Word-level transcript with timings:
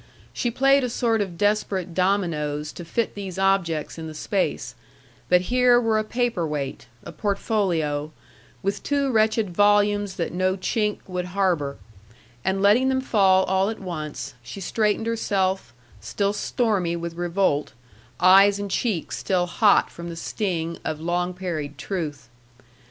She 0.33 0.49
played 0.49 0.83
a 0.83 0.89
sort 0.89 1.21
of 1.21 1.37
desperate 1.37 1.93
dominos 1.93 2.71
to 2.73 2.83
fit 2.83 3.13
these 3.13 3.37
objects 3.37 3.99
in 3.99 4.07
the 4.07 4.15
space, 4.15 4.73
but 5.29 5.41
here 5.41 5.79
were 5.79 5.99
a 5.99 6.03
paper 6.03 6.47
weight, 6.47 6.87
a 7.03 7.11
portfolio, 7.11 8.11
with 8.63 8.81
two 8.81 9.11
wretched 9.11 9.51
volumes 9.55 10.15
that 10.15 10.31
no 10.33 10.57
chink 10.57 11.01
would 11.07 11.25
harbor; 11.37 11.77
and 12.43 12.63
letting 12.63 12.89
them 12.89 13.01
fall 13.01 13.43
all 13.43 13.69
at 13.69 13.77
once, 13.79 14.33
she 14.41 14.59
straightened 14.59 15.05
herself, 15.05 15.71
still 15.99 16.33
stormy 16.33 16.95
with 16.95 17.13
revolt, 17.13 17.73
eyes 18.19 18.57
and 18.57 18.71
cheeks 18.71 19.19
still 19.19 19.45
hot 19.45 19.91
from 19.91 20.09
the 20.09 20.15
sting 20.15 20.79
of 20.83 20.99
long 20.99 21.31
parried 21.31 21.77
truth. 21.77 22.27